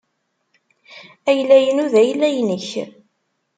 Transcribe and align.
Ayla-inu 1.29 1.85
d 1.91 1.93
ayla-nnek. 2.01 2.67